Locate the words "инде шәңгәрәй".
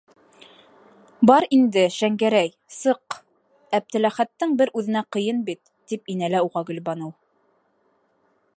1.57-2.49